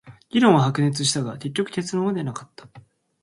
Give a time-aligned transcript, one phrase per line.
[0.31, 2.67] 議論は白熱したが、結局結論は出なかった。